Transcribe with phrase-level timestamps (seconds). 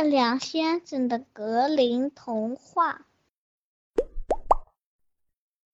[0.00, 3.06] 月亮先生的格林童话。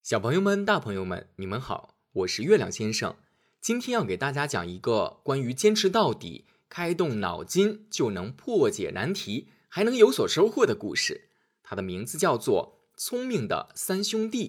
[0.00, 3.16] 小朋友们、大朋友们，你们好，我是月亮先生。
[3.60, 11.30] 今天要给大家讲一个关于坚持到底、开动脑筋就能破解难题，还能有所收获的故事。
[11.64, 14.48] 它的名字叫做《聪明的三兄弟》。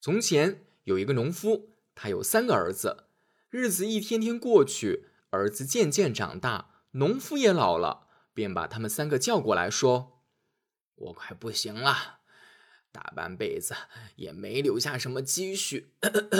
[0.00, 3.06] 从前有一个农夫，他有三个儿子。
[3.50, 6.76] 日子一天天过去，儿子渐渐长大。
[6.92, 8.06] 农夫也老了，
[8.38, 10.22] 便把他们三个叫过来说
[10.94, 12.20] ：“我快不行了，
[12.92, 13.74] 大半辈子
[14.14, 15.96] 也没留下什么积蓄，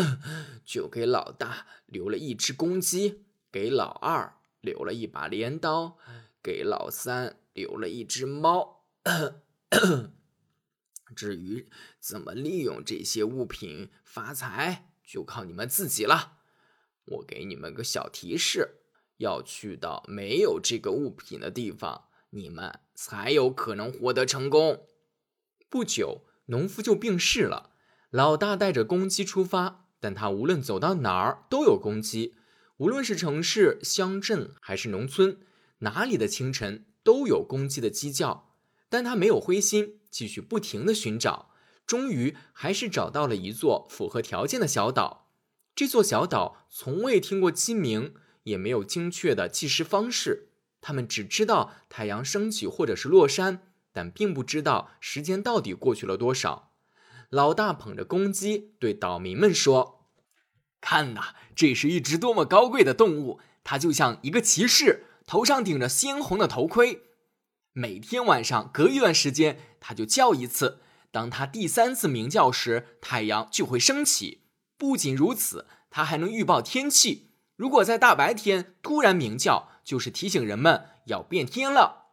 [0.64, 5.98] 就给老大留了一只公鸡，给老二留了一把镰刀，
[6.40, 8.84] 给老三留了一只猫。
[11.16, 11.68] 至于
[11.98, 16.38] 怎么利用这些物品发财，就靠你们自己了。
[17.06, 18.76] 我给你们个小提示。”
[19.18, 24.86] 要去到没有这个物品的地方，你们才有可能获得成功。
[25.68, 27.70] 不久，农夫就病逝了。
[28.10, 32.34] 老大带着公鸡出发，但他无论走到哪儿都有公鸡，
[32.78, 35.38] 无论是城市、乡镇还是农村，
[35.80, 38.54] 哪里的清晨都有公鸡的鸡叫。
[38.88, 41.50] 但他没有灰心，继续不停的寻找，
[41.86, 45.30] 终于还是找到了一座符合条件的小岛。
[45.74, 48.14] 这座小岛从未听过鸡鸣。
[48.48, 50.48] 也没有精确的计时方式，
[50.80, 56.72] 他们只知道太阳升起或者是落山，但并不知道时间到底过去了多少。
[57.30, 60.08] 老大捧着公鸡对岛民们说
[60.80, 63.38] ：“看呐，这是一只多么高贵的动物！
[63.62, 67.02] 它就像一个骑士，头上顶着鲜红的头盔。
[67.74, 70.80] 每天晚上隔一段时间，它就叫一次。
[71.10, 74.44] 当它第三次鸣叫时，太阳就会升起。
[74.78, 77.26] 不仅如此，它还能预报天气。”
[77.58, 82.12] 如果在大白天突然鸣叫，就是提醒人们要变天了。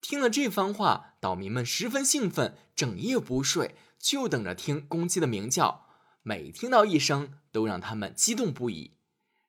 [0.00, 5.86] 听了这番话，岛民们十分兴奋，整夜不睡，就等着听公鸡的鸣叫。
[6.22, 8.96] 每听到一声，都让他们激动不已。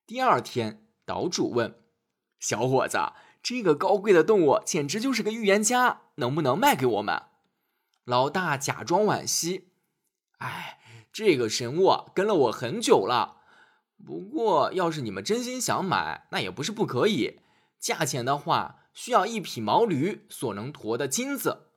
[0.06, 1.82] 第二天，岛主问
[2.40, 3.00] 小伙子
[3.42, 7.24] ：“这个高贵的动物简直就是个预言家，能不能卖给我们？”
[8.06, 9.72] 老大假装惋惜
[10.38, 10.80] ：“哎，
[11.12, 13.38] 这个神物跟了我很久了。”
[14.06, 17.40] 不过，要是你们真心想买，那也不是不可以。
[17.80, 21.68] 价钱的话，需要一匹毛驴所能驮的金子。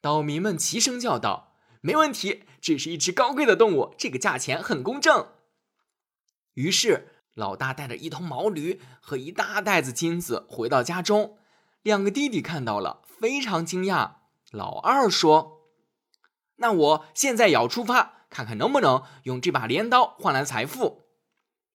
[0.00, 5.28] 岛民们齐声叫道：“没问题，这是一只高贵的动物，这个价钱很公正。”
[6.54, 11.36] 于是，老大带着一头毛驴和一大袋子金子回到家中。
[11.82, 14.12] 两个弟弟看到了，非常惊讶。
[14.52, 15.62] 老二说
[16.56, 21.09] ：“那我现在也要出发，看看能不能用这把镰刀换来财富。”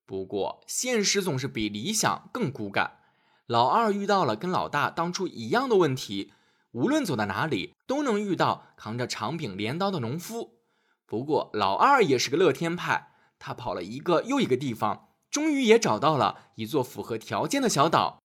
[0.06, 3.00] 不过，现实总是比理想更骨感。
[3.48, 6.32] 老二遇到了跟老大当初一样的问题，
[6.72, 10.60] 无论走到哪里，都能遇到扛着长柄镰刀的农夫。
[11.08, 18.22] 不过，老二也是个乐天派，他跑了一个又一个地方，终于也找到了一座符合条件的小岛。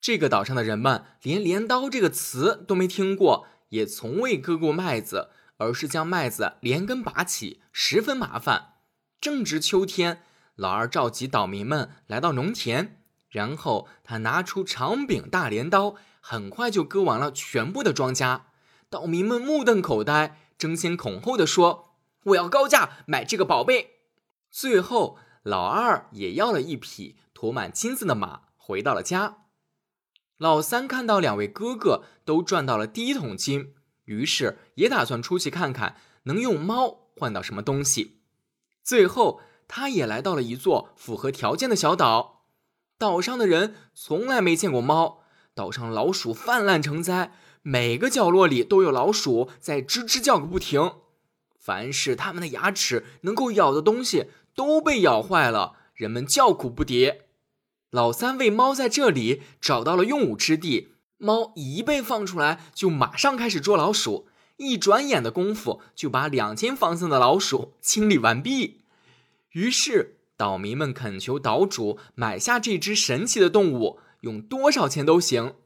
[0.00, 8.74] 这个岛上的人们连“镰刀”这个词都没听过，也从未割过麦子，而是将麦子连根拔起，十分麻烦。
[9.20, 10.22] 正值秋天。
[10.58, 18.40] 老二召集岛民们来到农田，然后他拿出长柄大镰刀，很快就割完了全部的庄稼。
[18.90, 21.94] 岛民们目瞪口呆，争先恐后的说
[22.26, 24.00] ：“我要高价买这个宝贝。”
[24.50, 29.44] 最后，老二也要了一匹驮满金子的马，回到了家。
[30.38, 33.74] 老三看到两位哥哥都赚到了第一桶金，
[34.06, 38.22] 于是也打算出去看看能用猫换到什么东西。
[38.82, 39.40] 最后。
[39.68, 42.42] 他也来到了一座符合条件的小岛，
[42.98, 45.20] 岛上的人从来没见过猫，
[45.54, 50.92] 岛上老鼠泛滥成灾，每个角落里都有老鼠在吱吱叫个不停。
[51.58, 57.18] 凡是他们的牙齿能够咬的东西都被咬坏了，人们叫苦不迭。
[57.90, 68.77] 老三为猫在这里找到了用武之地，猫一被放出来就马上开始捉老鼠，一转眼的功夫就把两间房子的老鼠清理完毕。
[69.58, 75.56] 于是，岛民们恳求岛主买下这只神奇的动物，用多少钱都行。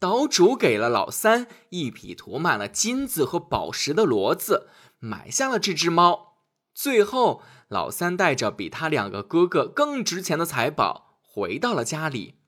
[0.00, 6.38] 岛主给了老三一匹驮满了金子和宝石的骡子，买下了这只猫。
[6.74, 12.40] 最后，老三带着比他两个哥哥更值钱的财宝回到了家里。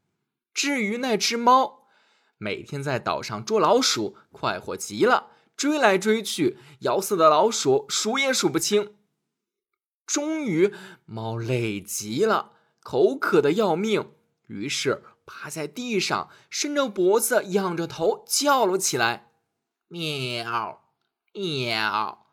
[0.52, 1.84] 至于那只猫，
[2.38, 8.94] 每天在岛上捉老鼠，快活极了，追来追去，咬死的老鼠数也数不清。
[10.08, 10.72] 终于，
[11.04, 14.12] 猫累极了，口渴的要命，
[14.46, 19.32] 于是趴在地上，伸着脖子，仰着头叫了起来
[19.88, 20.80] ：“喵，
[21.34, 22.26] 喵！”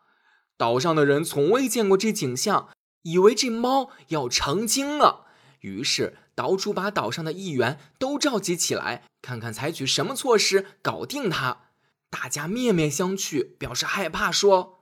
[0.57, 2.69] 岛上的人从未见过这景象，
[3.01, 5.25] 以为这猫要成精了。
[5.59, 11.71] 于是岛主把岛上的议员都召集起来，看看采取什么措施搞定它。
[12.09, 14.74] 大家面面相觑，表示害怕，说：“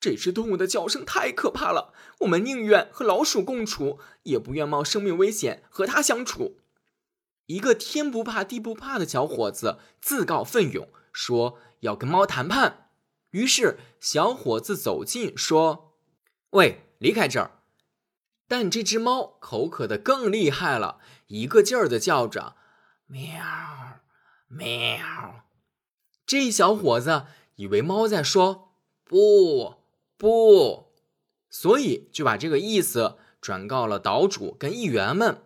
[0.00, 6.58] 这只动物的叫声太可怕了，我们宁愿和老鼠共处，也不愿冒生命危险和它相处。”
[7.46, 12.90] 一个天不怕地不怕的小伙子自告奋勇说要跟猫谈判。
[13.30, 15.94] 于是小伙子走近说
[16.50, 17.62] ：“喂，离开这儿！”
[18.46, 22.56] 但这只猫口渴的更厉害了，一个劲儿的叫着
[23.08, 24.00] “喵，
[24.48, 25.44] 喵”。
[26.24, 27.24] 这小伙子
[27.56, 28.74] 以为猫在说
[29.04, 29.77] “不，
[30.18, 30.92] 不”，
[31.48, 35.38] 所以就把这个意思转告了岛主跟议员们。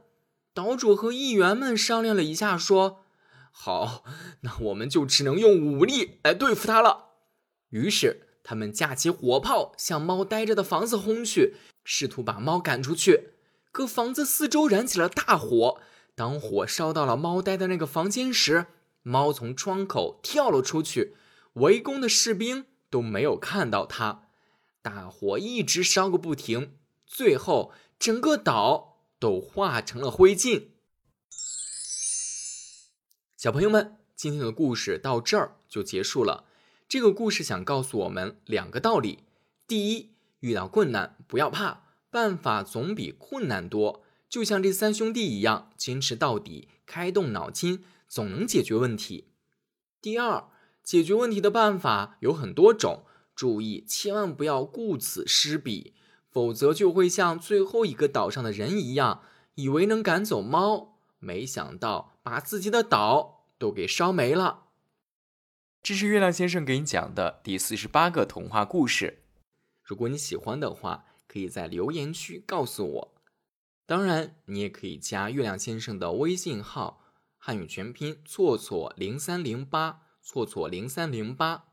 [0.53, 3.05] 岛主和议员们商量了一下，说
[3.53, 4.03] ：“好，
[4.41, 7.11] 那我们就只能用武力来对付它了。”
[7.71, 8.27] 于是。
[8.45, 11.55] 他们架起火炮，向猫待着的房子轰去，
[11.85, 13.35] 试图把猫赶出去。
[13.71, 15.81] 可房子四周燃起了大火，
[16.17, 18.67] 当火烧到了猫待的那个房间时，
[19.05, 21.15] 猫从窗口跳了出去，
[21.53, 24.22] 围攻的士兵都没有看到它。
[24.83, 26.77] 大火一直烧个不停，
[27.07, 30.65] 最后整个岛都化成了灰烬。
[33.37, 36.45] 小朋友们，今天的故事到这儿就结束了。
[36.89, 39.21] 这个故事想告诉我们两个道理：
[39.69, 44.05] 第一，遇到困难不要怕，办法总比困难多。
[44.29, 49.29] 就像这三兄弟一样，坚持到底，开动脑筋，总能解决问题。
[50.01, 50.49] 第二，
[50.83, 55.95] 解决问题的办法有很多种，注意千万不要顾此失彼，
[56.31, 59.23] 否则就会像最后一个岛上的人一样，
[59.55, 64.65] 以为能赶走猫，没想到把自己的岛都给烧没了。
[65.83, 69.25] 这是月亮先生给你讲的第四十八个童话故事。
[69.83, 73.15] 如果你喜欢的话，可以在留言区告诉我。
[73.85, 77.03] 当然，你也可以加月亮先生的微信号，
[77.37, 81.65] 汉语全拼错错零三零八错错零三零八，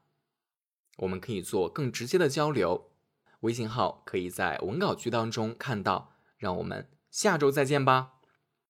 [0.99, 2.91] 我们可以做更直接的交流。
[3.41, 6.19] 微信号可以在文稿区当中看到。
[6.39, 8.19] 让我们下周再见吧。